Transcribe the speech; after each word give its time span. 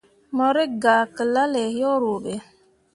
Mo 0.35 0.47
rǝkʼgah 0.55 1.03
ke 1.15 1.23
lalle 1.33 1.63
yo 1.79 1.91
ruuɓe. 2.01 2.33